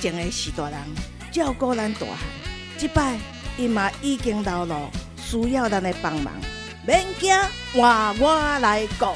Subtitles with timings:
[0.00, 0.78] 前的是大人
[1.32, 2.18] 照顾咱大汉，
[2.76, 3.18] 即摆
[3.56, 6.32] 伊嘛已经老了，需要咱的帮忙。
[6.86, 7.34] 免惊，
[7.72, 9.06] 换我来顾。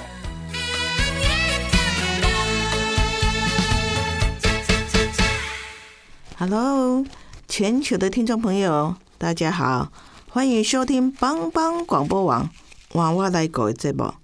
[6.38, 7.04] Hello，
[7.46, 9.92] 全球的听众朋友，大家好，
[10.30, 12.48] 欢迎收听帮帮广播网
[12.98, 14.14] 《娃娃来狗》节目，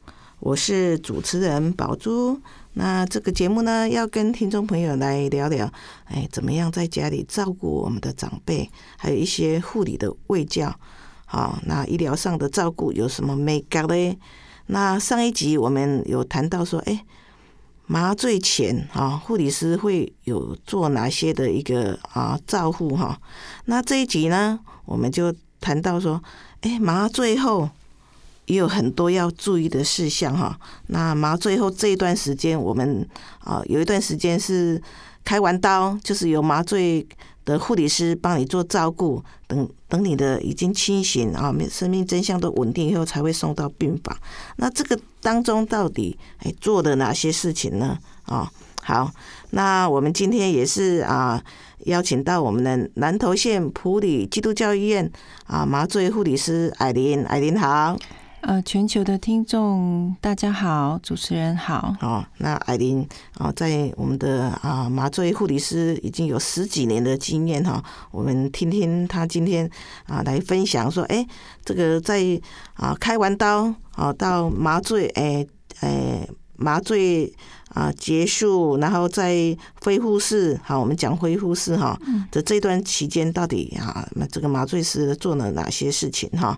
[0.40, 2.40] 我是主持人宝珠。
[2.78, 5.72] 那这个节目呢，要跟听众朋友来聊聊，
[6.04, 10.78] 哎，怎么样在家里照顾我们的长辈，还有一些护理的卫教，
[11.24, 14.18] 好，那医疗上的照顾有什么美感嘞？
[14.66, 17.02] 那上一集我们有谈到说，哎，
[17.86, 23.18] 麻醉前啊，护理师会有做哪些的一个啊照护哈？
[23.64, 26.22] 那这一集呢，我们就谈到说，
[26.60, 27.70] 哎，麻醉后
[28.46, 30.58] 也有很多要注意的事项哈。
[30.88, 33.06] 那麻醉后这一段时间，我们
[33.40, 34.80] 啊有一段时间是
[35.24, 37.06] 开完刀，就是有麻醉
[37.44, 44.16] 的护理师帮你做照顾，等等你的已经清醒啊，生命真相都稳定以后，才会送到病房。
[44.56, 47.98] 那这个当中到底哎做了哪些事情呢？
[48.24, 48.50] 啊，
[48.82, 49.10] 好，
[49.50, 51.40] 那我们今天也是啊
[51.84, 55.08] 邀请到我们的南投县普里基督教医院
[55.46, 57.96] 啊麻醉护理师艾琳，艾琳好。
[58.46, 61.92] 呃，全球的听众大家好，主持人好。
[62.00, 63.04] 哦，那艾琳
[63.38, 69.68] 啊，在我们的啊麻醉护理师已经有十几年的经验哈，我们听听她今天
[70.06, 71.26] 啊来分享说，哎，
[71.64, 72.40] 这个在
[72.74, 75.44] 啊开完刀啊到麻醉，哎
[75.80, 77.34] 哎麻醉
[77.70, 81.98] 啊结束，然后在恢复室，好，我们讲恢复室哈
[82.30, 86.56] 的这段期间，到底啊这个麻醉师做了哪些事情哈？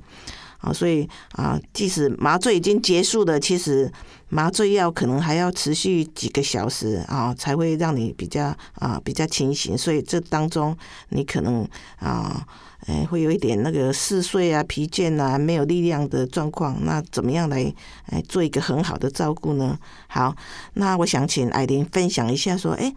[0.59, 3.91] 啊，所以啊，即使麻醉已经结束了，其实
[4.29, 9.79] 麻醉药可能还要持续几个小时啊，才会让你比较啊比较清醒。
[9.79, 10.77] 所以这当中
[11.11, 11.67] 你可能
[12.01, 12.45] 啊，
[12.87, 16.77] 哎，会有一点那个嗜睡啊、疲倦啊、没有力量的状况。
[16.85, 17.73] 那怎么样来
[18.07, 19.79] 哎做一个很好的照顾呢？
[20.09, 20.35] 好，
[20.75, 22.93] 那我想请艾琳分享一下，说，哎，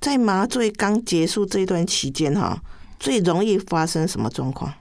[0.00, 2.60] 在麻醉刚结束这段期间哈，
[2.98, 4.72] 最容易发生什么状况？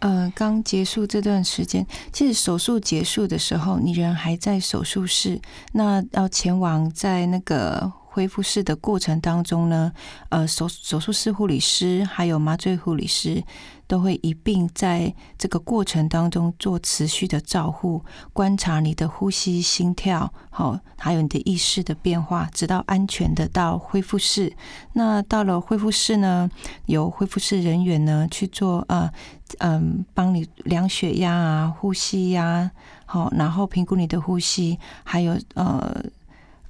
[0.00, 5.40] 呃，刚结束这段时间，其实手术结束的时候，你人还在手术室，
[5.72, 9.92] 那要前往在那个恢复室的过程当中呢，
[10.28, 13.42] 呃，手手术室护理师还有麻醉护理师
[13.88, 24.54] 都会一并在这个过程当中做持续的照护，观察你的呼吸、心跳，好，还有你的意识的变化，直到安全的到恢复室。
[24.92, 26.48] 那到了恢复室呢，
[26.86, 29.10] 由恢复室人员呢去做呃。
[29.58, 32.68] 嗯，帮你量血压啊、呼吸呀，
[33.06, 36.02] 好，然后评估你的呼吸，还有呃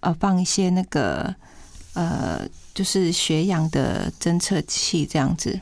[0.04, 1.34] 呃放一些那个
[1.94, 5.58] 呃就是血氧的侦测器这样子。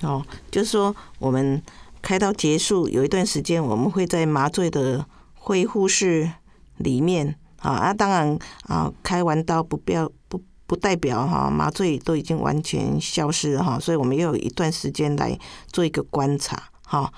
[0.00, 1.62] 哦，就是说我们
[2.00, 5.04] 开刀结束有一段时间，我们会在麻醉的
[5.34, 6.30] 恢复室
[6.78, 10.40] 里面啊，啊，当然啊，开完刀不必要不。
[10.68, 15.34] 不代表哈麻醉都已经完全消失了哈，所以我们要有一段时间来
[15.72, 17.10] 做一个观察哈。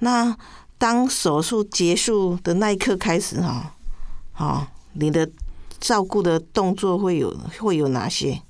[0.00, 0.36] 那
[0.76, 3.74] 当手术结束的那一刻开始哈，
[4.32, 5.26] 好，你的
[5.82, 8.40] 照顾的动作会有会有哪些？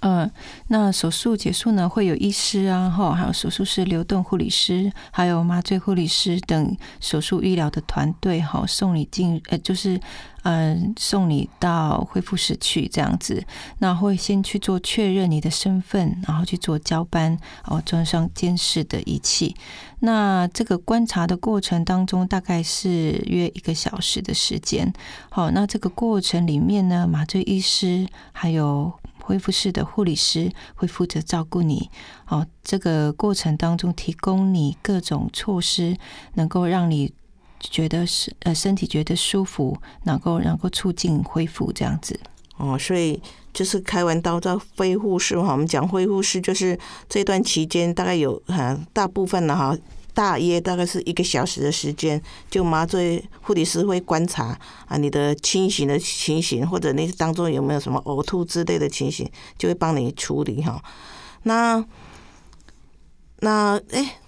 [0.00, 0.28] 嗯，
[0.66, 10.00] 那手术结束呢，会有医师啊，哈，还有手术室流动护理师，还有麻醉护理师等手术医疗的团队，哈，送你进，呃，就是，
[10.42, 13.44] 嗯，送你到恢复室去这样子。
[13.78, 19.54] 那会先去做确认你的身份，然后去做交班，哦，装上监视的仪器。
[20.04, 24.92] 那这个观察的过程当中，大概是约一个小时的时间。
[25.30, 31.88] 好，那这个过程里面呢，麻醉医师还有恢复室的护理师会负责照顾你，
[32.26, 35.96] 哦，这个过程当中提供你各种措施，
[36.34, 37.12] 能够让你
[37.60, 42.18] 觉得是呃身体觉得舒服，能够能够促进恢复这样子。
[42.56, 43.22] 哦，所以
[43.52, 46.78] 就是开完刀在恢复室哈，我们讲恢复室就是
[47.08, 49.76] 这段期间大概有哈大部分的哈
[50.14, 52.20] 大约大概是一个小时的时间，
[52.50, 60.82] 就麻醉护理师会观察啊你的清醒的情形，或者你当中有没有什么呕吐之类的情形，就会帮你处理哈。
[61.44, 61.82] 那
[63.40, 64.18] 那哎，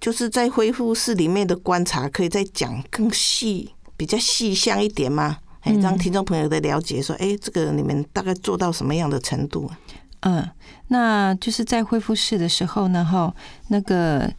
[0.00, 5.38] 就是在恢复室里面的观察，可以再讲更细、比较细项一点吗？
[5.60, 9.70] 哎，让听众朋友的了解说，哎，这个你们大概做到什么样的程度？
[10.20, 10.48] 嗯，
[10.88, 13.34] 那就是在恢复室的时候呢，哈，
[13.68, 14.30] 那个。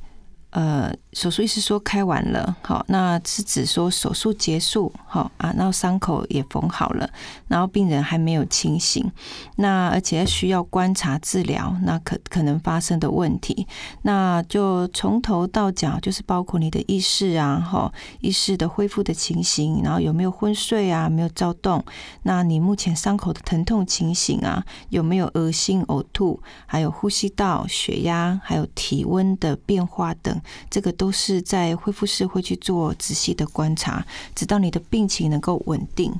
[0.52, 7.10] 呃，手术医师说开完了，好，那是指说手术结束，好啊，然后伤口也缝好了，
[7.48, 9.10] 然后病人还没有清醒，
[9.56, 13.66] 那而且需要观察治疗，那可可能发生的问题，
[14.02, 17.90] 那就从头到脚，就是包括你的意识啊，哈，
[18.20, 21.82] 意识的恢复的情形，然后有没有昏睡啊，没有躁动，
[22.24, 30.41] 那你目前伤口的疼痛情形啊，有没有恶心、呕吐，还有呼吸道、血压，还有体温的变化等。
[30.70, 34.06] 这个都是在恢复室会去做仔细的观察，
[34.36, 36.14] 直到你的病情能够稳定。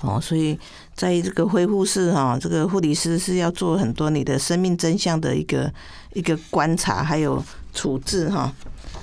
[0.00, 0.58] 哦，所以
[0.94, 5.72] 在这个恢复室哈，这个护理师是要做很多你的生命真相的一个
[6.12, 7.42] 一个观察，还有
[7.72, 8.52] 处置哈。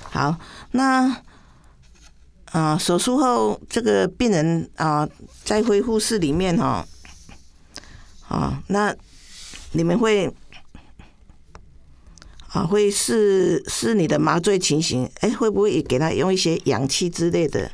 [0.02, 0.36] 好，
[0.70, 1.16] 那
[2.52, 5.08] 啊，手术后这个病人啊，
[5.42, 6.86] 在恢复室里面哈，
[8.28, 8.94] 啊，那
[9.72, 10.32] 你们会。
[12.52, 17.70] 啊，会是是你的麻醉情形，哎，会不会也给他用一些氧气之类的？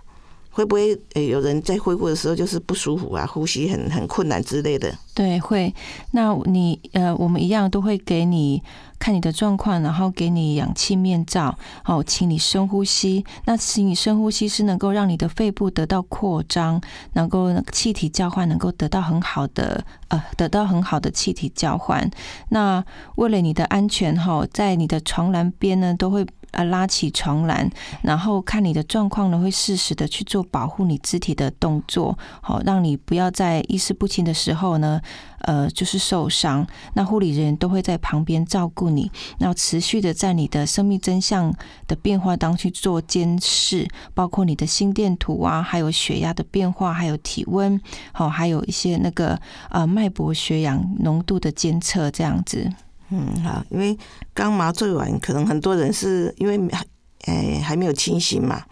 [0.58, 4.93] 会不会诶有人在恢复的时候就是不舒服啊，呼吸很很困难之类的？
[5.14, 5.72] 对，会。
[6.10, 8.60] 那你呃，我们一样都会给你
[8.99, 13.25] 看你的状况，然后给你氧气面罩，好，请你深呼吸。
[13.44, 16.81] 那请你深呼吸是能够让你的肺部得到扩张，
[17.12, 22.10] 能够气体交换能够得到很好的呃，得到很好的气体交换。
[22.49, 22.84] 那
[23.14, 26.26] 为了你的安全哈，在你的床栏边呢都会。
[26.52, 27.70] 啊，拉起床栏，
[28.02, 35.00] 然后看你的状况呢，会适时的去做保护你肢体的动作，好，让你不要在意识不清的时候呢，
[35.40, 36.66] 呃，就是受伤。
[36.94, 41.54] 那护理人员都会在旁边照顾你，然后持续的在你的生命真相
[41.86, 47.80] 的变化当去做监视，包括你的心电图啊，还有血压的变化，还有体温，
[48.12, 49.38] 好，还有一些那个
[49.70, 52.72] 呃脉搏、血氧浓度的监测，这样子。
[53.10, 53.96] 嗯，好，因为
[54.34, 56.84] 刚麻醉完，可能很多人是因为还
[57.25, 58.62] 诶还没有清醒嘛，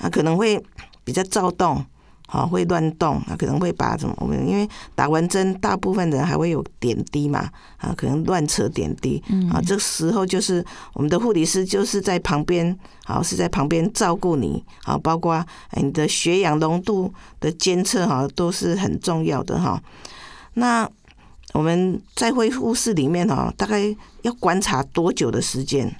[0.00, 0.62] 啊，可能会
[1.02, 1.82] 比较躁动，
[2.28, 7.48] 好，会乱动，啊，可能会把什么我们因为打完针，大部分人还会有点滴嘛，
[7.78, 10.62] 啊，可能乱扯点滴，啊，这时候就是
[10.92, 17.10] 我们的护理师就是在旁边，好是在旁边照顾你，啊，包括你的血氧浓度
[17.40, 19.82] 的监测哈，都是很重要的哈，
[20.52, 20.86] 那。
[21.56, 23.82] 我们在恢复室里面哈，大概
[24.20, 25.90] 要观察多久的时间？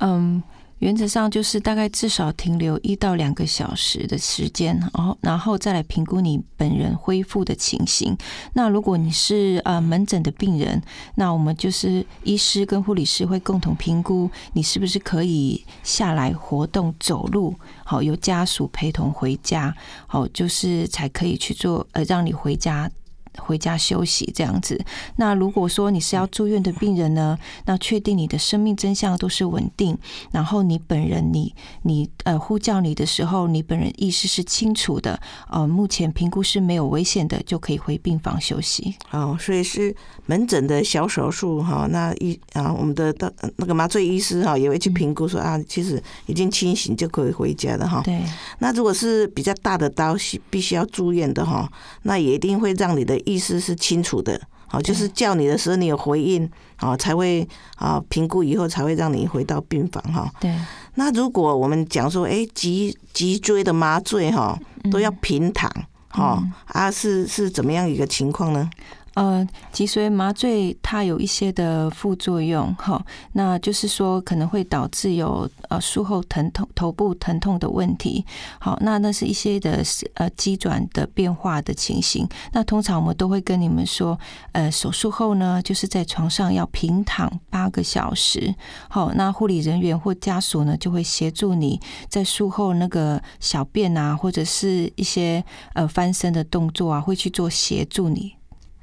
[0.00, 0.42] 嗯，
[0.78, 8.16] 原则上就是大概至少停留一到两个小时的时间，然后然后再来评估你本人恢复的情形。
[8.54, 10.82] 那如果你是呃门诊的病人，
[11.16, 17.54] 那我们就是医师跟护理师会共同评估你是不是可以下来活动走路，
[17.84, 19.74] 好由家属陪同回家，
[20.06, 22.90] 好就是才可以去做呃让你回家。
[23.38, 24.80] 回家休息这样子。
[25.16, 27.38] 那如果说你是要住院的病人呢？
[27.64, 29.96] 那确定你的生命真相都是稳定，
[30.30, 38.94] 然后你本人你你呃呼叫你的时候，你本人意识是清楚的，呃，目前评估是没有危险的，就可以回病房休息。
[39.10, 39.94] 哦，所以是
[40.26, 41.86] 门诊的小手术哈。
[41.90, 48.00] 那医啊，我们的的那个麻醉医师哈也会去评估说啊，其实已经清醒就可以回家了哈。
[48.04, 48.20] 对。
[48.60, 51.70] 那如果是比较大的刀，需必须要住院的哈，
[52.02, 53.16] 那也一定会让你的。
[53.26, 60.32] 意思是清楚的，好，就是叫你的时候你有回应，啊，才会啊评估以后才会让你回到病房哈。
[60.40, 60.54] 对。
[60.94, 64.58] 那如果我们讲说，哎，脊脊椎的麻醉哈，
[64.90, 65.70] 都要平躺，
[66.08, 68.70] 哈啊，是是怎么样一个情况呢？
[69.16, 78.22] 呃，脊髓麻醉它有一些的副作用，哈，那就是说可能会导致有呃术后疼痛、头部疼痛的问题。
[78.60, 79.82] 好，那那是一些的
[80.16, 82.28] 呃机转的变化的情形。
[82.52, 84.18] 那通常我们都会跟你们说，
[84.52, 88.54] 呃，手术后呢，就是在床上要平躺八个小时。
[88.90, 91.80] 好，那护理人员或家属呢，就会协助你
[92.10, 95.42] 在术后那个小便啊，或者是一些
[95.72, 98.35] 呃翻身的动作啊，会去做协助你。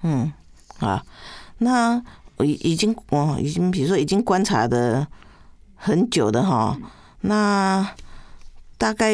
[0.04, 0.32] 嗯，
[0.80, 1.04] 啊，
[1.58, 2.02] 那
[2.40, 5.08] 已已经我已经比如说已经观察的
[5.76, 6.78] 很久的哈，
[7.22, 7.90] 那
[8.78, 9.14] 大概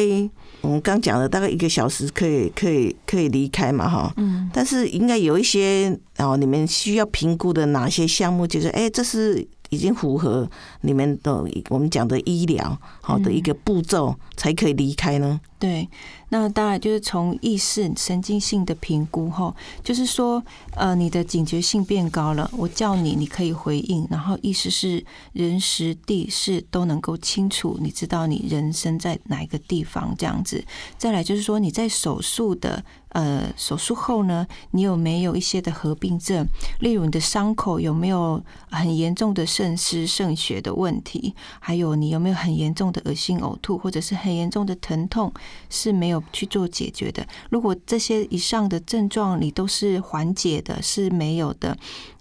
[0.62, 10.48] 我们刚讲的大概一个小时可以可以可以离开嘛哈，嗯，但是应该有一些哦，你们需要评估的哪些项目，就是哎，这是已经符合
[10.80, 15.40] 你们的我们讲的医疗好的一个步骤，才可以离开呢？
[15.58, 15.88] 对，
[16.30, 20.42] 那当然就是从意识神经性的评估后，就是说，
[20.74, 30.64] 呃，你的警觉性变高了，我叫你，你可以回应，然后意思是人、时、地、势都能够清楚，你知道你人生在哪一个地方这样子。
[30.96, 32.82] 再来就是说，你在手术的。
[33.10, 36.46] 呃，手术后呢，你有没有一些的合并症？
[36.80, 41.34] 例如你的伤口有没有很严重的渗湿、渗血的问题？
[41.58, 45.32] 还有你有没有很严重的恶心、呕吐，或者是很严重的疼痛
[45.68, 47.26] 是没有去做解决的？
[47.50, 51.76] 如果这些以上的症状你都是缓解的，是没有的。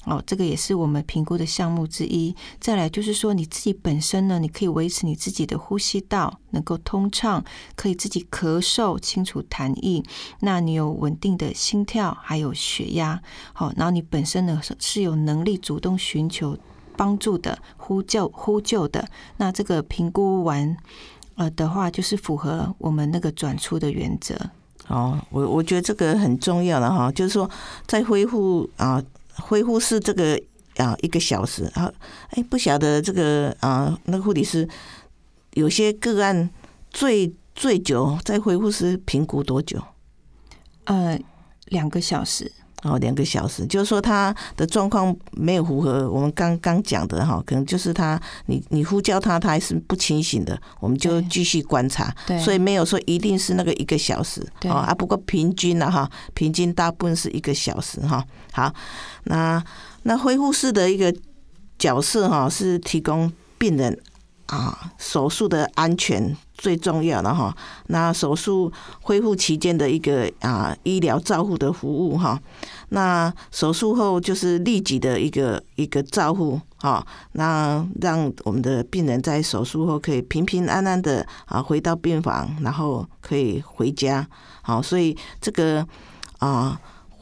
[0.05, 2.33] 哦，这个也是我们评估的项目之一。
[2.59, 7.43] 再来就是说，你自己本身呢，你可以维持你自己的呼吸道能够通畅，
[7.75, 10.01] 可以自己咳嗽清除痰液。
[10.39, 13.21] 那你有稳定的心跳，还有血压。
[13.51, 16.57] 好，然后你本身呢是有能力主动寻求
[16.95, 19.05] 帮助的，呼救呼救的。
[19.35, 20.75] 那这个评估完
[21.35, 24.33] 呃的话，就是符合我们那个转出的原则。
[24.87, 27.47] 哦，我我觉得这个很重要的哈，就是说
[27.85, 29.03] 在恢复啊。
[29.41, 30.39] 恢复是这个
[30.77, 31.91] 啊一个小时啊，
[32.31, 34.67] 哎不晓得这个啊那个护理师
[35.53, 36.49] 有些个案
[36.89, 39.81] 最最久在恢复时评估多久？
[40.85, 41.19] 呃，
[41.65, 42.51] 两个小时。
[42.83, 52.15] 哦，两个小时，就是说他的状况没有符合我们刚刚讲的哈，可能就是他你你呼叫他，他还是不清醒的，我们就继续观察。
[52.25, 54.41] 对，所以没有说一定是那个一个小时。
[54.61, 58.23] 对啊，不过平均了哈，平均大部分是一个小时哈。
[58.53, 58.73] 好，
[59.25, 59.61] 那
[60.03, 61.13] 那恢复室的一个
[61.77, 63.99] 角色哈，是提供病人
[64.49, 66.35] 啊手术的安全。
[66.61, 67.55] 最重要的哈，
[67.87, 72.37] 那手术恢复期间的一个啊医疗照护的服务哈，
[72.89, 77.01] 那手术后就是立即的一个一个照护哈，
[77.31, 84.27] 那让我们的病人在手术后可以平平安安的啊回到病房，然后可以回家，
[84.61, 85.87] 好，所以这个
[86.39, 86.77] 啊。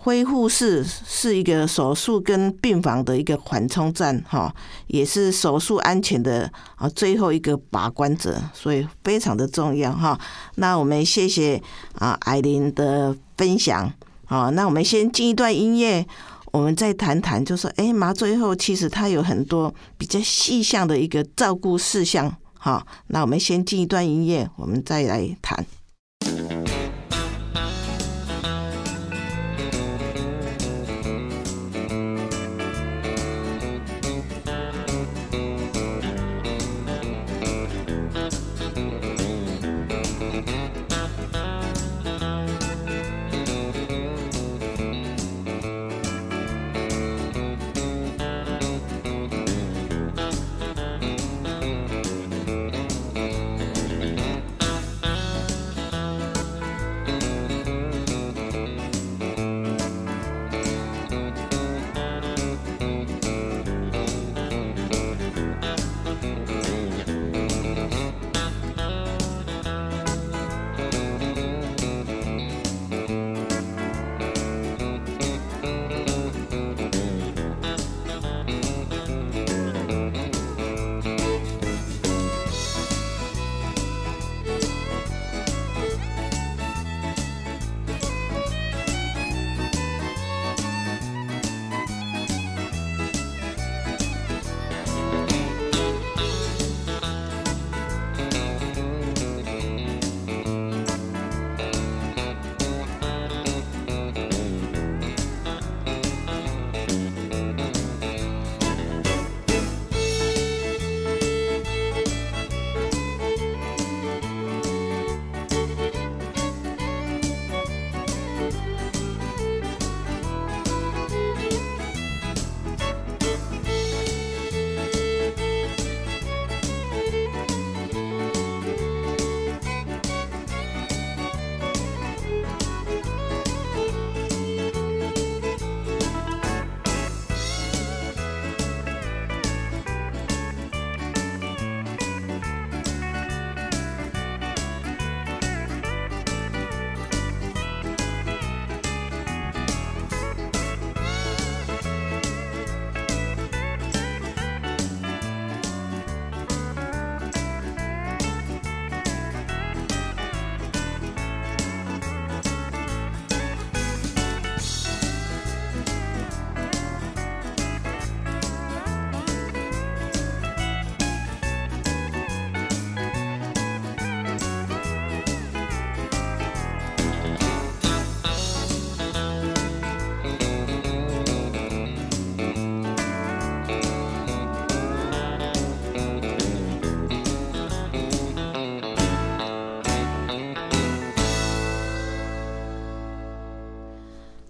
[0.07, 4.55] 恢复室是一个手术跟病房的一个缓冲站，哈，
[4.87, 10.17] 也是手术安全的啊最后一个把关者，所以非常的重要哈。
[10.55, 11.61] 那我们谢谢
[11.95, 13.91] 啊艾琳的分享，
[14.23, 16.07] 好，那我们先进一段音乐，
[16.53, 25.65] 我们再谈谈，就说哎麻醉后其实它有很多比较细项的一个照顾事项，好，那我们先进一段音乐，我们再来谈。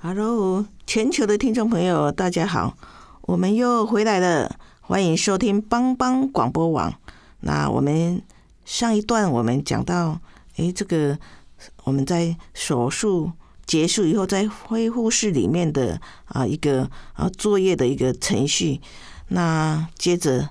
[0.07, 2.77] 哈喽全球的听众朋友，大家好，
[3.23, 6.93] 我们又回来了，欢迎收听帮帮广播网。
[7.41, 8.21] 那我们
[8.63, 10.17] 上一段我们讲到，
[10.55, 11.19] 诶，这个
[11.83, 13.29] 我们在手术
[13.65, 18.79] 结束以后，在恢复室里面的啊一个啊作业的一个程序。
[19.27, 20.47] 那接着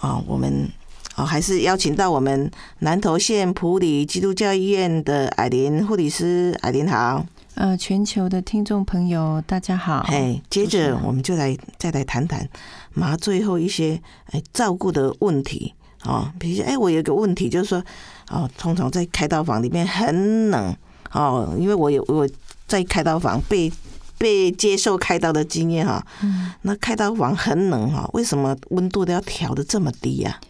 [0.00, 0.66] 啊，我们
[1.14, 7.26] 啊还是邀请到我们南投县普里基督教医院的艾琳护理师，艾琳好。
[7.54, 10.04] 呃，全球的听众朋友，大家好。
[10.08, 12.48] 哎，接着我们就来再来谈谈
[12.92, 14.00] 麻醉后一些
[14.32, 15.72] 哎照顾的问题
[16.04, 16.28] 哦。
[16.38, 17.84] 比如说，哎，我有个问题就是说，
[18.28, 20.76] 哦，通常在开刀房里面很冷
[21.12, 22.28] 哦，因为我有我
[22.66, 23.72] 在开刀房被
[24.18, 26.04] 被接受开刀的经验哈。
[26.22, 26.52] 嗯。
[26.62, 30.40] 那开刀房很冷哈，为什么温度都要调的这么低呀？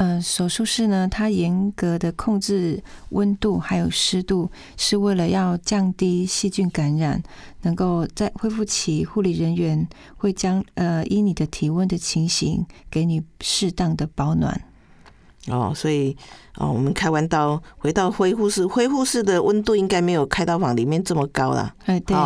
[0.00, 7.22] 呃，手术室呢，它严格的控制温度还有湿度，是为了要降低细菌感染。
[7.60, 14.58] 能够在恢复期，护理人员会将呃依你的体温的情形，给你适当的保暖。
[15.48, 16.16] 哦，所以
[16.56, 21.74] 哦，我们开完刀回到恢复室，恢复室的温度应该没有开刀房里面这么高了。
[21.84, 22.16] 哎，对。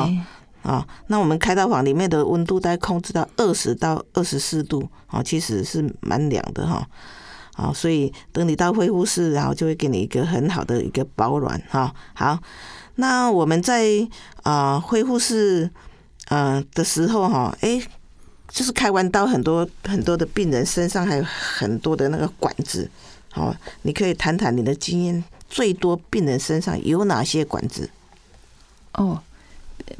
[0.62, 6.88] 啊，那我们开刀房里面的温度大概控制到二十到二十四度，啊，其实是蛮凉的哈。
[7.54, 11.94] 啊，所以等你到恢复室，然后就会给你一个很好的一个保暖哈。
[12.12, 12.36] 好，
[12.96, 13.86] 那我们在
[14.42, 15.70] 啊恢复室
[16.28, 17.80] 呃的时候哈，哎，
[18.48, 22.90] 就是开完刀，很多很多的病人身上还有很多的那个管子，
[23.30, 27.88] 好，你可以谈谈你的经验，最多病人身上有哪些管子？
[28.94, 29.22] 哦，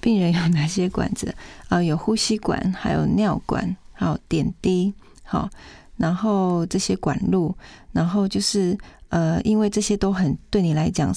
[0.00, 1.32] 病人有哪些管子？
[1.68, 4.92] 啊，有呼吸管，还有尿管，还有点滴，
[5.22, 5.48] 好。
[5.96, 7.56] 然后这些管路，
[7.92, 8.76] 然后就是
[9.08, 11.14] 呃，因为这些都很对你来讲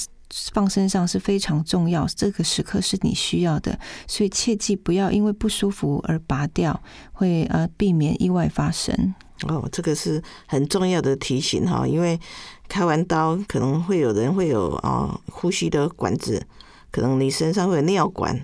[0.54, 6.80] 放身上是非常重要，这个时刻是你需要的，所以切记不要因为不舒服而拔掉，
[7.14, 9.16] 会呃避免意外发生。
[9.48, 12.20] 哦，这个是很重要的提醒哈，因为
[12.68, 16.46] 开完刀可能会有人会有啊呼吸的管子，
[16.92, 18.40] 可能你身上会有尿管、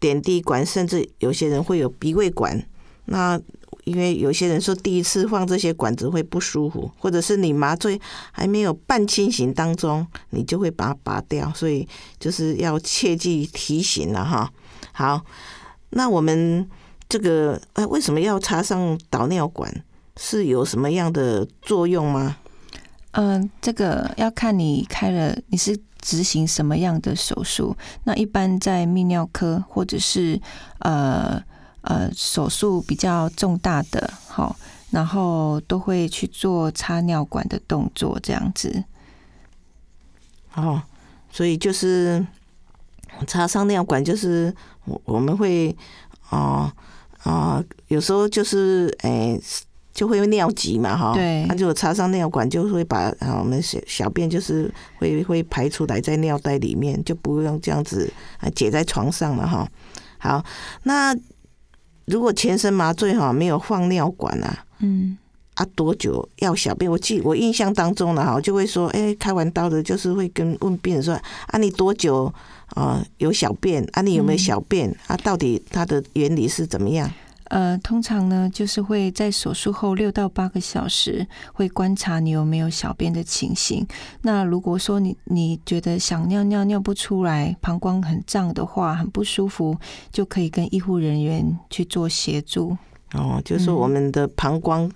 [0.00, 2.66] 点滴管，甚至有些人会有鼻胃管，
[3.04, 3.38] 那。
[3.86, 8.00] 因为有些人说第一次放这些管子会不舒服，或者是你麻醉
[8.32, 11.86] 还没有半清醒当中，你就会把它拔掉，所以
[12.18, 14.50] 就是要切记提醒了哈。
[14.90, 15.24] 好，
[15.90, 16.68] 那我们
[17.08, 19.72] 这个呃为什么要插上导尿管？
[20.16, 22.38] 是有什么样的作用吗？
[23.12, 27.76] 嗯，这个要看你开了你是执行什么样的手术。
[28.02, 30.40] 那一般在泌尿科或者是
[30.80, 31.40] 呃。
[31.86, 34.56] 呃，手术比较重大的，好，
[34.90, 38.82] 然后都会去做插尿管的动作，这样子。
[40.56, 40.82] 哦，
[41.30, 42.26] 所以就是
[43.28, 44.52] 插上尿管，就是
[44.84, 45.76] 我我们会
[46.30, 46.68] 哦
[47.22, 49.40] 啊，有时候就是诶，
[49.94, 54.68] 就会尿急嘛，哈，对，那就插上尿管，就会把啊我们小小便就是
[54.98, 59.70] 会会排出来在尿袋里面，就不用这样子啊解在床上了哈。
[60.18, 60.44] 好，
[60.82, 61.16] 那。
[62.06, 65.16] 如果全身麻醉哈，没有放尿管啊，嗯，
[65.54, 66.90] 啊多久要小便？
[66.90, 71.14] 我记我印象当中呢哈，就会说，哎，开完刀的，就是会跟问病人说，
[71.48, 72.32] 啊，你多久
[72.74, 73.86] 啊有小便？
[73.92, 74.88] 啊，你有没有小便？
[75.06, 77.10] 啊，到底它的原理是怎么样？
[77.48, 83.86] 呃，通常呢，就是会在手术后六到八个小时，会观察你有没有小便的情形。
[84.22, 89.76] 那如果说你你觉得想尿尿尿不出来，膀胱很胀的话，很不舒服，
[90.10, 92.76] 就可以跟医护人员去做协助。
[93.12, 94.90] 哦，就是我们的膀胱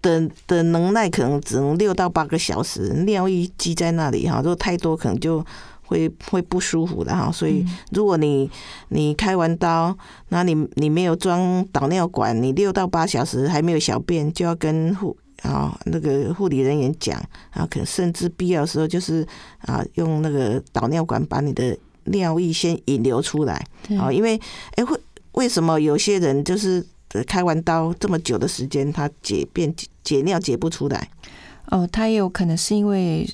[0.00, 5.44] 的的能耐可能只能六到八个小时，尿液积在那里哈，如果太多，可能就。
[5.90, 8.48] 会会不舒服的哈，所以如果你
[8.90, 9.96] 你开完刀，
[10.28, 19.26] 那你你没有装导尿管，你六到八小时还没有小便，就要跟护啊那个护理人员讲啊，可甚至必要的时候就是
[19.62, 23.66] 啊用那个导尿管把你的尿液先引流出来
[23.98, 24.40] 啊，因为
[24.76, 24.96] 哎会
[25.32, 26.86] 为什么有些人就是
[27.26, 29.74] 开完刀这么久的时间，他解便
[30.04, 31.10] 解尿解不出来？
[31.66, 33.28] 哦，他也有可能是因为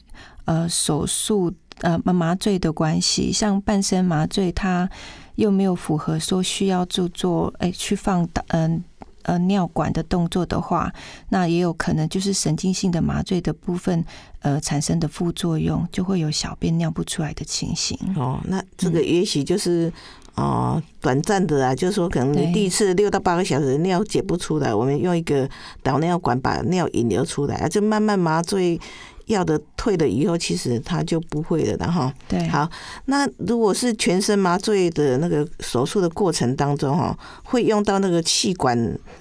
[0.47, 1.53] 呃手术。
[1.83, 4.89] 呃，麻麻醉的关系，像半身麻醉，它
[5.35, 8.83] 又没有符合说需要做做，哎，去放嗯
[9.25, 10.91] 呃尿管的动作的话，
[11.29, 14.03] 那也有可能就是神经性的麻醉的部分，
[14.41, 17.99] 呃产生的副作用，就会有小便尿不出来的情形。
[18.17, 19.93] 哦，那这个也许就是
[20.37, 25.47] 哦短暂的啊，就是说可能你第一次六到八个小时尿解不出来，我们用一个
[25.83, 28.81] 导尿管把尿引流出来，就慢慢麻醉。
[29.27, 32.13] 药的退了以后，其实他就不会了的哈。
[32.29, 32.69] 对，好，
[33.07, 38.77] 那如果是全身麻醉的那个手术的过程当中哈，会用到那个气管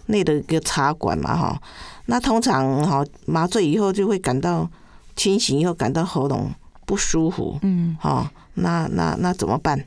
[0.07, 1.61] 内的一个插管嘛哈。
[2.05, 4.69] 那通常哈麻醉以后就会感到
[5.15, 6.51] 清醒，以后感到喉咙
[6.85, 9.83] 不舒服，嗯，哈，那那那怎么办？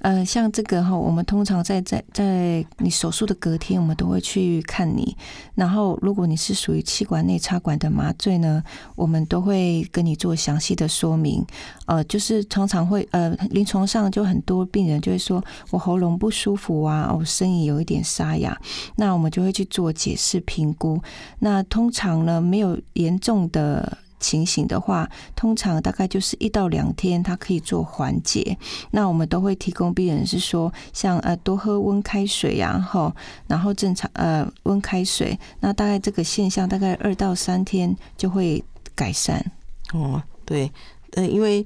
[0.00, 5.14] 呃，像这个哈，我们通常在在在你手术的隔天，我们都会去看你。
[5.54, 8.62] 然后，如果你是属于气管内插管的麻醉呢，
[8.96, 11.44] 我们都会跟你做详细的说明。
[11.84, 18.58] 呃，就是常常会呃，临床上就很多病人就会说我喉咙不舒服啊，我声音有一点沙哑，
[18.96, 21.00] 那我们就会去做解释评估。
[21.40, 23.98] 那通常呢，没有严重的。
[24.20, 28.56] 情形的话，通常大概就是一到两天，它可以做缓解。
[28.92, 33.12] 那我们都会提供病人是说，像呃多喝温开水呀，哈，
[33.48, 38.62] 然后正常呃温开水，那大概这个现象大概二到三天就会
[38.94, 39.44] 改善。
[39.92, 40.70] 哦，对，
[41.14, 41.64] 呃，因为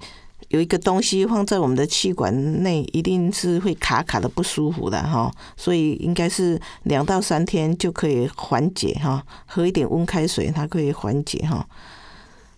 [0.49, 11.67] 有一个东西放在我们的气管内，一定是会卡卡的不舒服的哈，所以应该是两到三天就可以缓解哈，喝一点温开水，它可以缓解哈。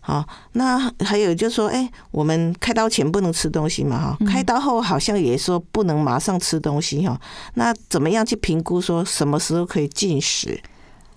[0.07, 7.21] 好，那还有就是说，哎，我们开刀前不能吃东西嘛，哈，开刀后好像也说不能马上吃东西哈。
[7.55, 10.61] 那怎么样去评估说什么时候可以进食？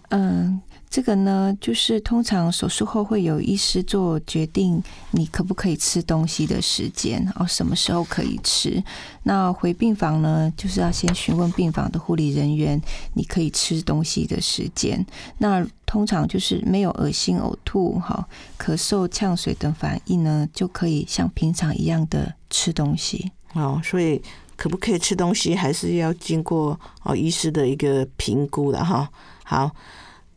[0.10, 0.60] 嗯。
[0.90, 8.84] 这个呢，就是通常手术后会有医师做决定，你可不可以吃东西的时间，然后什么时候可以吃。
[9.22, 12.82] 那回病房呢，就是要先询问病房的护理人员，
[13.14, 15.06] 你可以吃东西的时间。
[15.38, 23.32] 那通常就是没有恶心、呕吐、哈咳嗽、呛水等反应呢，就可以像平常一样的吃东西。
[23.54, 24.20] 哦，所以
[24.56, 29.08] 可不可以吃东西，还是要经过哦医师的一个评估的哈。
[29.44, 29.70] 好。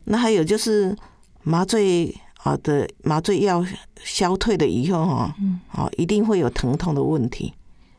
[0.05, 0.95] 那还有就是
[1.43, 2.13] 麻醉
[2.43, 3.65] 啊的麻醉药
[4.03, 5.35] 消退了以后哈，
[5.71, 7.53] 哦，一定会有疼痛的问题。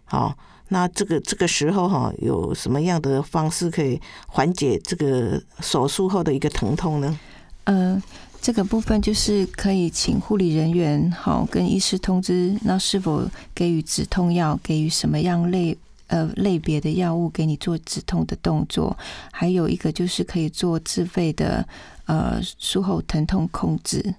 [0.04, 0.36] 好，
[0.68, 7.18] 那这个这个时候哈，有什么样的方式可以缓解这个手术后的一个疼痛呢？
[7.64, 8.02] 呃，
[8.40, 15.76] 这个部分就是可以请护理人员好跟医师通知，那是否给予止痛药，给予什么样类。
[16.08, 18.94] 呃，类别的药物给你做止痛的动作，
[19.32, 21.66] 还有一个就是可以做自费的
[22.06, 24.14] 呃术后疼痛控制。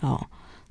[0.00, 0.20] 哦，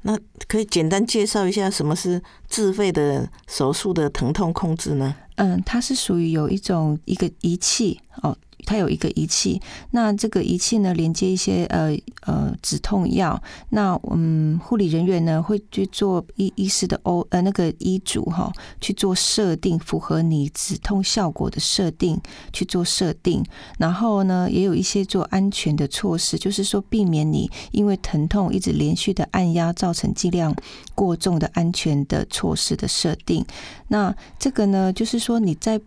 [0.01, 5.15] 那可以简单介绍一下什么是自费的手术的疼痛控制呢？
[5.35, 8.37] 嗯，它是属于有一种一个仪器哦。
[8.65, 13.41] 它有一个仪器，那这个仪器呢，连接一些呃呃止痛药。
[13.69, 22.19] 那嗯，护理人员呢会去做医医师的哦呃那个医嘱哈，去做设定，符合你止痛效果的设定
[22.51, 23.43] 去做设定。
[23.77, 30.55] 然后呢，也有一些做安全的措施，就是说避免你因为疼痛一直连续的按压，造成剂量
[30.95, 33.45] 过重的安全的措施的设定。
[33.87, 35.79] 那这个呢，就是说你在。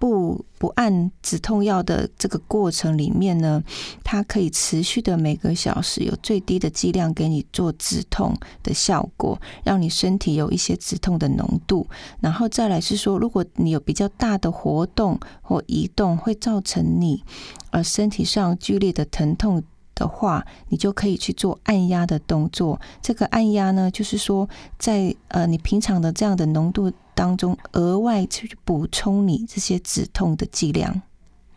[0.00, 3.62] 不不按止痛药的这个过程里面呢，
[4.02, 11.86] 它可以持续的每个小时有最低的剂量给你做止痛的效果，让你身体有一些止痛的浓度。
[12.18, 17.22] 然后再来是说，如果你有比较大的活动或移动，会造成你
[17.70, 19.62] 呃身体上剧烈的疼痛
[19.94, 22.80] 的话，你就可以去做按压的动作。
[23.02, 26.90] 这个按压呢，就是说在呃你平常的这样的浓度。
[27.20, 31.02] 当中额外去补充你这些止痛的剂量。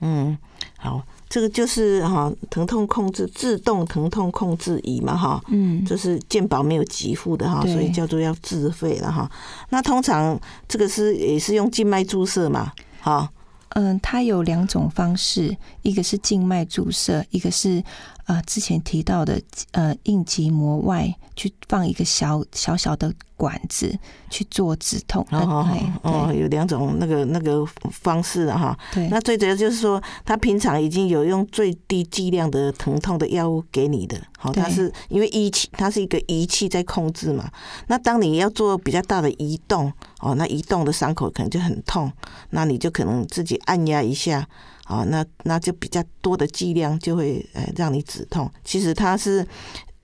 [0.02, 0.38] 嗯，
[0.78, 9.32] 好，这个就是哈疼痛控制自动疼痛控制仪嘛哈，嗯，这是健保没有给付的哈，所以叫做要自费了哈。
[9.70, 13.32] 那通常这个是也是用静脉注射嘛，哈，
[13.70, 17.82] 嗯，它有两种方式，一个是静脉注射，一个是
[18.26, 23.14] 呃之前提到的呃应急膜外去放一个小小小的。
[23.36, 23.94] 管子
[24.30, 25.68] 去做止痛，哦
[26.04, 28.78] 哦，有两种那个那个方式的哈。
[28.94, 37.52] 对，那最主要就是说，他平常已经有用最低剂量的疼痛的药物给你的，好，它是因为仪器，它是一个仪器在控制嘛。
[37.88, 42.10] 那当你要做比较大的移动，哦，那移动的伤口可能就很痛，
[42.52, 44.48] 那你就可能自己按压一下，
[44.84, 48.50] 啊，那那就比较多的剂量就会呃让你止痛。
[48.64, 49.46] 其实它是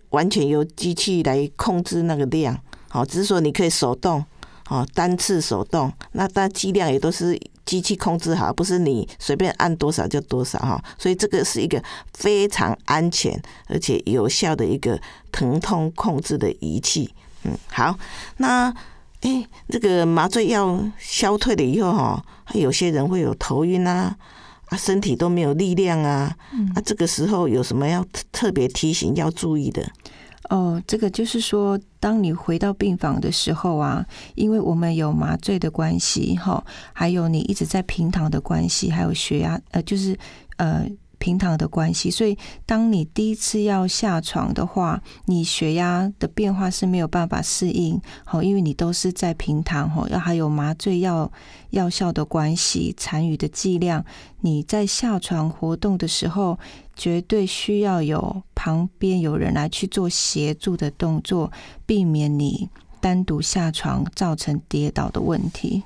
[0.10, 2.58] 完全由机器来控制那个量。
[2.88, 4.24] 好，只是说你可以手动，
[4.66, 10.84] 好单次手动，那但剂量也都是机器控制好，不是你随便按多少就多少哈。
[10.98, 15.00] 所以这个是一个非常安全而且有效的一个
[15.32, 17.14] 疼痛控制的仪器。
[17.44, 17.96] 嗯，好，
[18.38, 18.74] 那
[19.22, 24.16] 哎，这个麻醉药消退了以后哈，有些人会有头晕啊，
[24.70, 26.36] 啊，身体都没有力量啊，
[26.74, 29.88] 啊，这个时候有什么要特别提醒要注意的？
[30.50, 34.06] 哦，这个就是说，当你回到病房的时候啊，
[34.36, 40.18] 因为我们有麻醉的关系，哈，还有你一直在平躺的关系，还有血压，呃，就是
[40.58, 40.88] 呃。
[41.20, 51.32] 平躺的关系，所以当你第一次要下床的话，你血压的变化是没有办法适应，好，因为你都是在平躺，吼，要还有麻醉药
[51.72, 54.04] 药效的关系，残余的剂量，
[54.42, 56.58] 你在下床活动的时候，
[56.96, 61.52] 绝对需要有旁边有人来去做协助的动作，
[61.86, 62.70] 避免你
[63.02, 65.84] 单独下床造成跌倒的问题。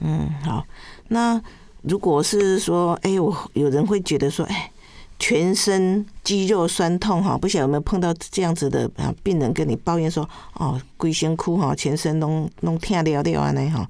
[0.00, 0.66] 嗯，好，
[1.08, 1.40] 那。
[1.86, 4.70] 如果是说，哎，我有人会觉得说，哎，
[5.18, 13.86] 全身肌肉酸痛哈，不晓得有没有碰到这样子的啊病人跟你抱怨说，哦，龟先哭哈，全身弄弄痛了了啊那哈，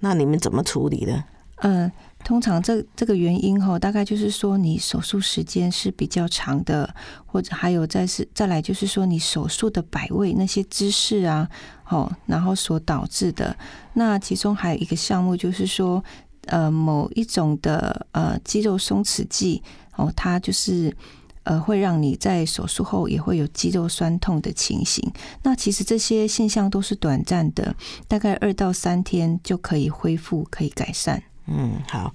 [0.00, 1.24] 那你们怎么处理的？
[1.62, 1.90] 嗯，
[2.22, 11.48] 通常这这个原因哈，大概就是说你手术时间是比较长的，或者还有再是再来就是说你手术的摆位那些姿势啊，
[11.88, 13.56] 哦，然后所导致的。
[13.94, 16.04] 那其中还有一个项目就是说。
[16.46, 19.62] 呃，某一种的呃肌肉松弛剂
[19.96, 20.94] 哦，它就是
[21.44, 25.08] 呃会让你在手术后也会有肌肉酸痛的情形。
[25.42, 27.74] 那其实这些现象都是短暂的，
[28.08, 31.22] 大概二到三天就可以恢复，可以改善。
[31.46, 32.12] 嗯，好。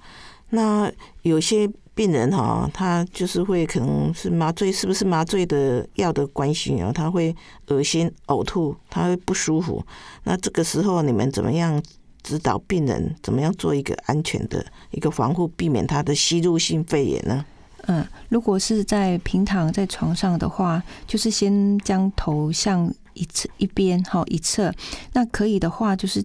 [0.50, 0.90] 那
[1.22, 6.90] 有些病人哈，他就是会可能是麻醉，是不是麻醉的药的关系啊？
[6.90, 7.36] 他会
[7.66, 9.84] 恶心、呕吐，他会不舒服。
[10.24, 11.82] 那这个时候你们怎么样？
[12.22, 17.44] 指导病人怎么样做一个安全的一个防护，避免他的吸入性肺炎呢？
[17.86, 24.72] 嗯，如果是在平躺在床上的话，就是先将头向一侧一边，好一侧。
[25.14, 26.22] 那可以的话，就是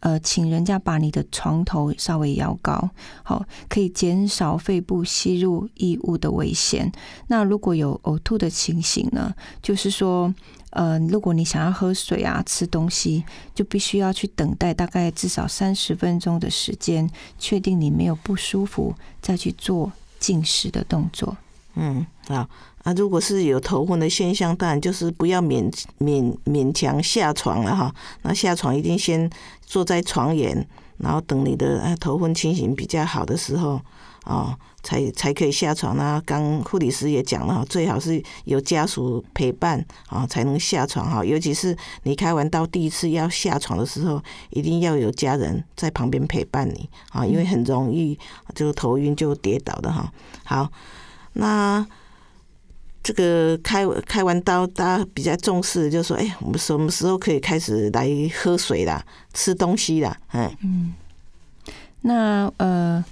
[0.00, 2.90] 呃，请人家把你的床头稍微摇高，
[3.24, 6.92] 好，可以减少肺部吸入异物的危险。
[7.26, 10.32] 那如果有呕吐的情形呢，就是说。
[10.72, 13.22] 呃，如果你想要喝水啊、吃东西，
[13.54, 17.08] 就必须要去等待大概至少三十分钟的时间，
[17.38, 21.36] 确定你没有不舒服，再去做进食的动作。
[21.74, 22.48] 嗯，好
[22.84, 22.92] 啊。
[22.96, 27.94] 如果是有头昏的现象，当然就是不要勉勉勉强下床了哈。
[28.22, 29.30] 那下床一定先
[29.64, 30.66] 坐在床沿，
[30.98, 33.80] 然后等你的头昏清醒比较好的时候
[34.24, 34.58] 啊。
[34.82, 36.20] 才才可以下床啊！
[36.26, 41.24] 刚护理师也讲了哈，最好是有家属陪伴啊，才能下床哈。
[41.24, 48.18] 尤其是你开完刀第一次要下床的时候，一定要有家人在旁边陪伴你啊，因为很容易
[48.54, 50.12] 就头晕就跌倒的哈。
[50.44, 50.68] 好，
[51.34, 51.86] 那
[53.04, 58.08] 这个开开完刀，大家比较重视，就说哎，我们什么时候可以开始来
[58.42, 60.16] 喝水啦、吃东西啦？
[60.32, 60.94] 嗯嗯，
[62.00, 63.04] 那呃。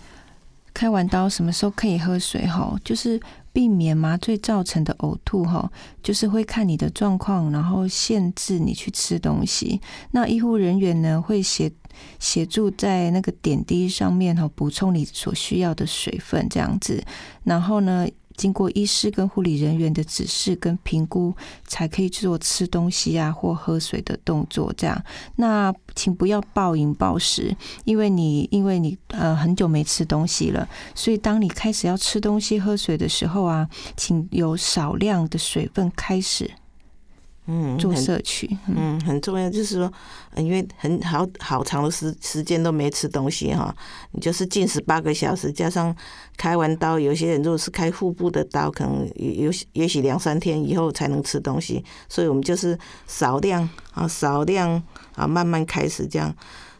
[0.80, 2.46] 开完刀什么时候可以喝水？
[2.46, 3.20] 哈，就是
[3.52, 5.44] 避免麻醉造成的呕吐。
[5.44, 5.70] 哈，
[6.02, 9.78] 就是会看你的状况，然后限制你去吃东西。
[10.12, 11.70] 那医护人员呢，会协
[12.18, 17.04] 协助在那个点滴上面哈，补充你所需要的水分，这样子。
[17.44, 18.08] 然后呢？
[18.40, 21.34] 经过医师跟护理人员的指示跟评估，
[21.66, 24.72] 才可以做吃东西啊或喝水的动作。
[24.78, 25.04] 这样，
[25.36, 36.50] 那请不要暴饮暴食，因为你因为你呃很久没吃东西了，所以当你开始要吃东西喝水的时候啊，请有少量的水分开始。
[37.52, 39.50] 嗯，做社区，嗯，很重要。
[39.50, 39.92] 就是说，
[40.36, 43.74] 因为很好好长的时时间都没吃东西哈，
[44.12, 45.92] 你就是近十八个小时，加上
[46.36, 51.84] 开完刀，有些人如果是开腹部的刀，可能有也许两三天以后才能吃东西。
[52.08, 54.80] 所以我们就是少量啊，少量
[55.16, 56.32] 啊，慢慢开始这样。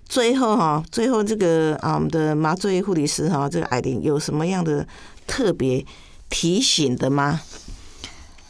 [0.05, 4.87] 最后哈，最后这个啊，我们的麻醉护理师哈，这个艾琳有什么样的
[5.27, 5.85] 特别
[6.29, 7.41] 提醒的吗？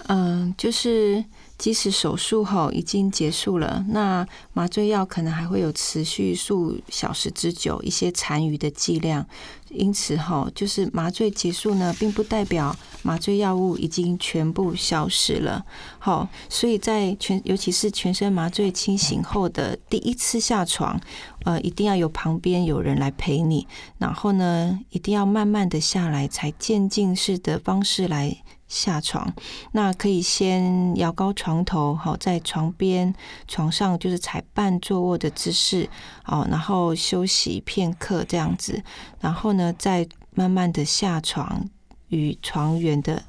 [0.08, 1.24] 嗯，就是。
[1.60, 9.26] 即使手术后已经结束了，那麻醉药可能还会有持续数小时之久，一些残余的剂量。
[9.68, 15.62] 因此，哈，就是麻醉结束呢，并不代表麻醉药物已经全部消失了。
[15.98, 20.98] 好，所以在全，尤其是全身麻醉清醒后的第一次下床，
[21.44, 23.68] 呃，一定要有旁边有人来陪你，
[23.98, 28.42] 然后呢，一定要慢慢的下来，才渐进式的方式来。
[28.70, 29.30] 下床，
[29.72, 33.12] 那可以先摇高床头，好，在床边、
[33.48, 35.90] 床上就是踩半坐卧的姿势，
[36.24, 38.80] 哦，然后休息片刻这样子，
[39.20, 41.68] 然后呢，再慢慢的下床，
[42.08, 43.20] 与床缘的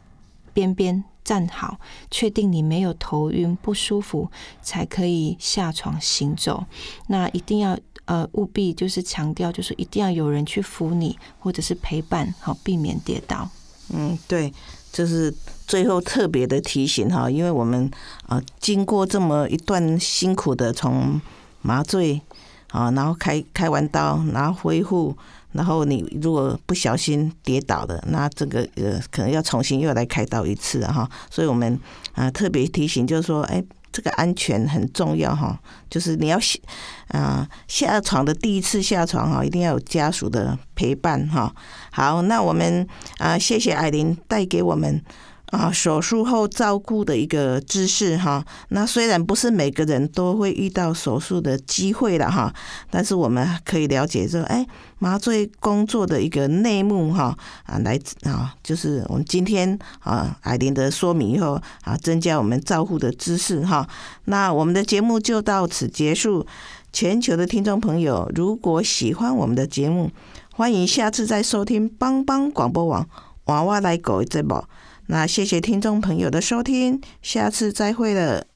[0.53, 1.79] 边边站好，
[2.11, 4.29] 确定你没有头晕不舒服，
[4.61, 6.63] 才可以下床行走。
[7.07, 7.75] 那一定要
[8.05, 13.49] 呃务必就是强调，就是一定要有人去扶你，或者是陪伴，好，避免跌倒。
[13.93, 14.53] 嗯，对。
[14.91, 15.33] 就是
[15.67, 17.89] 最后特别的提醒哈，因为我们
[18.27, 21.19] 啊经过这么一段辛苦的从
[21.61, 22.19] 麻醉
[22.71, 25.15] 啊，然后开开完刀，然后恢复，
[25.53, 31.79] 然后你如果不小心跌倒了，那这个呃可能要重新又来开刀一次哈，所以我们
[32.13, 33.63] 啊特别提醒就是说，哎。
[33.91, 36.57] 这个安全很重要哈，就是你要下
[37.09, 41.53] 啊下床的第一次下床哈，一定要有家属的陪伴哈。
[41.91, 45.03] 好，那我们啊谢谢艾琳带给我们。
[45.51, 52.53] 啊，手术后照顾的一个知识哈，那虽然不是每个人都会遇到手术的机会了哈，
[52.89, 54.65] 但是我们可以了解说，哎，
[54.97, 63.85] 麻醉工作的一个内幕哈啊，来啊，就是我们今天啊，艾琳的说明以后啊，增加我们照护的知识哈。
[64.25, 66.47] 那我们的节目就到此结束。
[66.93, 70.09] 全球的听众朋友，如果喜欢我们的节目，
[70.53, 73.07] 欢迎下次再收听帮帮广播网
[73.45, 74.63] 娃娃来狗这部。
[75.07, 78.50] 那谢谢听众朋友的收听，下次再会了。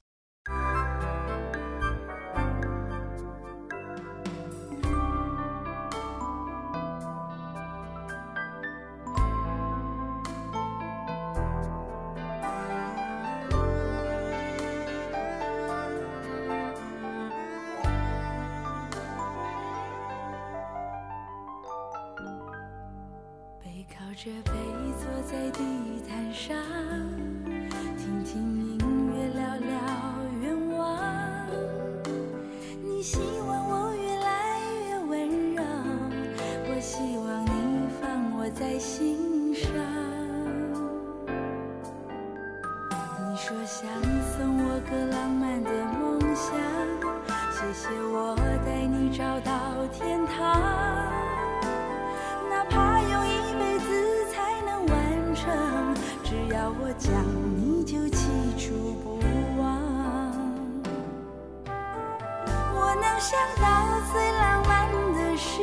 [63.36, 64.72] 想到最浪漫
[65.14, 65.60] 的事，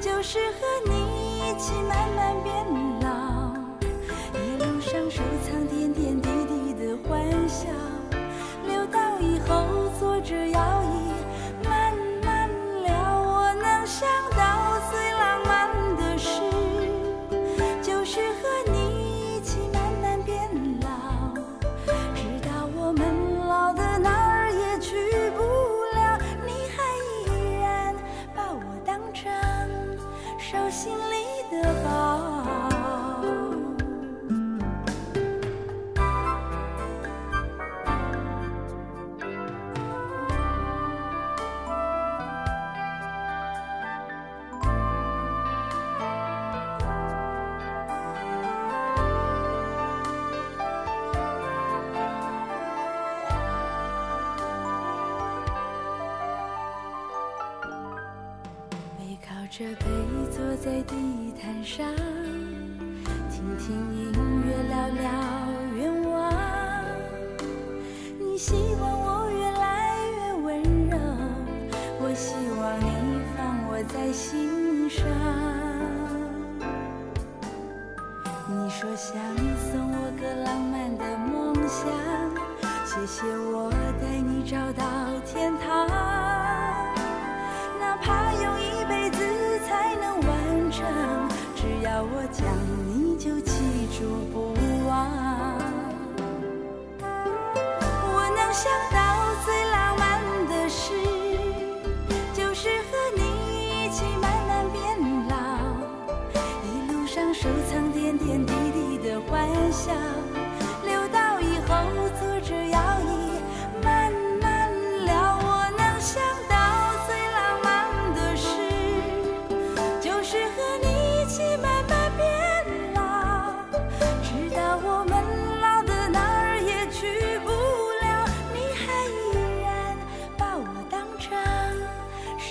[0.00, 0.92] 就是和你
[1.38, 2.93] 一起慢慢变老，